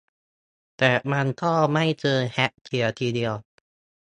[0.77, 3.33] แต่มันก็ไม่เชิงแฮ็กเสียทีเดียว